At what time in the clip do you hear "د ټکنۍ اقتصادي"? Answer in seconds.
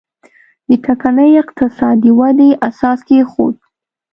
0.67-2.11